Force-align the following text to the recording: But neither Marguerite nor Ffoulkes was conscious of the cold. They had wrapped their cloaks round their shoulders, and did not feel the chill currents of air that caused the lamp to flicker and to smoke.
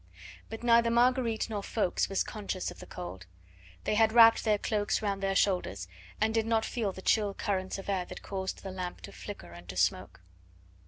But 0.49 0.63
neither 0.63 0.89
Marguerite 0.89 1.47
nor 1.47 1.61
Ffoulkes 1.61 2.09
was 2.09 2.23
conscious 2.23 2.71
of 2.71 2.79
the 2.79 2.87
cold. 2.87 3.27
They 3.83 3.93
had 3.93 4.11
wrapped 4.11 4.43
their 4.43 4.57
cloaks 4.57 5.03
round 5.03 5.21
their 5.21 5.35
shoulders, 5.35 5.87
and 6.19 6.33
did 6.33 6.47
not 6.47 6.65
feel 6.65 6.91
the 6.91 7.03
chill 7.03 7.35
currents 7.35 7.77
of 7.77 7.87
air 7.87 8.05
that 8.05 8.23
caused 8.23 8.63
the 8.63 8.71
lamp 8.71 9.01
to 9.01 9.11
flicker 9.11 9.51
and 9.51 9.69
to 9.69 9.77
smoke. 9.77 10.21